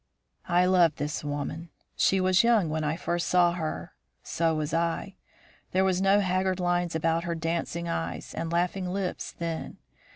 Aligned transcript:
"I 0.49 0.65
loved 0.65 0.95
this 0.97 1.23
woman. 1.23 1.69
She 1.95 2.19
was 2.19 2.43
young 2.43 2.69
when 2.71 2.83
I 2.83 2.95
first 2.95 3.27
saw 3.27 3.51
her. 3.51 3.93
So 4.23 4.55
was 4.55 4.73
I. 4.73 5.13
There 5.73 5.83
were 5.83 5.93
no 6.01 6.21
haggard 6.21 6.59
lines 6.59 6.95
about 6.95 7.25
her 7.25 7.35
dancing 7.35 7.87
eyes 7.87 8.33
and 8.33 8.51
laughing 8.51 8.87
lips 8.87 9.31
then. 9.31 9.77